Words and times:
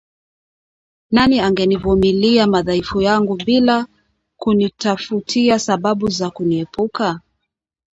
Nani 1.11 1.39
angenivumulia 1.39 2.47
madhaifu 2.47 3.01
yangu 3.01 3.35
bila 3.35 3.87
kunitafutia 4.37 5.59
sababu 5.59 6.07
za 6.09 6.29
kuniepuka? 6.29 7.21